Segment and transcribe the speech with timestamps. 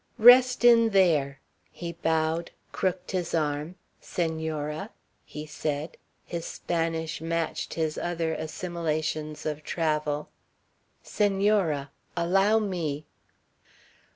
[0.17, 1.39] "Rest in there."
[1.69, 3.75] He bowed, crooked his arm.
[4.01, 4.89] "Señora,"
[5.23, 10.29] he said, his Spanish matched his other assimilations of travel
[11.05, 11.89] "Señora.
[12.17, 13.05] Allow me."